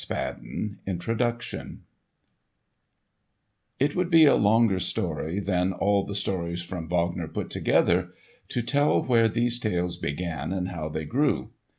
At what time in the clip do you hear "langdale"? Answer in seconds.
0.41-0.77